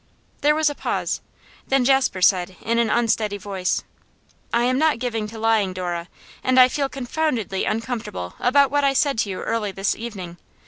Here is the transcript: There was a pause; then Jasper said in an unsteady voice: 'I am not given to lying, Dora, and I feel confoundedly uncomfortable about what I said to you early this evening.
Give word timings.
There 0.41 0.55
was 0.55 0.67
a 0.67 0.73
pause; 0.73 1.21
then 1.67 1.85
Jasper 1.85 2.23
said 2.23 2.55
in 2.63 2.79
an 2.79 2.89
unsteady 2.89 3.37
voice: 3.37 3.83
'I 4.51 4.63
am 4.63 4.79
not 4.79 4.97
given 4.97 5.27
to 5.27 5.37
lying, 5.37 5.73
Dora, 5.73 6.07
and 6.43 6.59
I 6.59 6.69
feel 6.69 6.89
confoundedly 6.89 7.65
uncomfortable 7.65 8.33
about 8.39 8.71
what 8.71 8.83
I 8.83 8.93
said 8.93 9.19
to 9.19 9.29
you 9.29 9.41
early 9.43 9.71
this 9.71 9.95
evening. 9.95 10.37